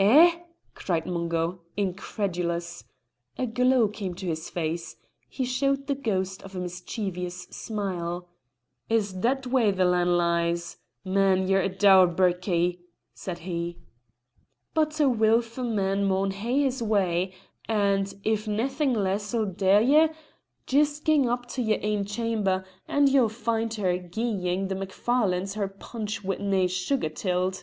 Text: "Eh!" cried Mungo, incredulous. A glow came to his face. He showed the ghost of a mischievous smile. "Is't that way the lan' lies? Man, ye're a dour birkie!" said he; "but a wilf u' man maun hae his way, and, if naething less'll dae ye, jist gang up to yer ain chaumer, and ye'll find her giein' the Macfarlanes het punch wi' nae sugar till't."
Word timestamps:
"Eh!" 0.00 0.40
cried 0.74 1.06
Mungo, 1.06 1.60
incredulous. 1.76 2.82
A 3.38 3.46
glow 3.46 3.86
came 3.86 4.16
to 4.16 4.26
his 4.26 4.50
face. 4.50 4.96
He 5.28 5.44
showed 5.44 5.86
the 5.86 5.94
ghost 5.94 6.42
of 6.42 6.56
a 6.56 6.58
mischievous 6.58 7.42
smile. 7.52 8.28
"Is't 8.88 9.22
that 9.22 9.46
way 9.46 9.70
the 9.70 9.84
lan' 9.84 10.16
lies? 10.18 10.78
Man, 11.04 11.46
ye're 11.46 11.60
a 11.60 11.68
dour 11.68 12.08
birkie!" 12.08 12.80
said 13.14 13.38
he; 13.46 13.78
"but 14.74 14.98
a 14.98 15.08
wilf 15.08 15.56
u' 15.56 15.62
man 15.62 16.02
maun 16.04 16.32
hae 16.32 16.62
his 16.62 16.82
way, 16.82 17.32
and, 17.68 18.12
if 18.24 18.48
naething 18.48 18.92
less'll 18.92 19.44
dae 19.46 19.82
ye, 19.84 20.08
jist 20.66 21.04
gang 21.04 21.28
up 21.28 21.46
to 21.50 21.62
yer 21.62 21.78
ain 21.80 22.04
chaumer, 22.04 22.64
and 22.88 23.08
ye'll 23.08 23.28
find 23.28 23.74
her 23.74 23.96
giein' 23.98 24.66
the 24.66 24.74
Macfarlanes 24.74 25.54
het 25.54 25.78
punch 25.78 26.24
wi' 26.24 26.38
nae 26.38 26.66
sugar 26.66 27.08
till't." 27.08 27.62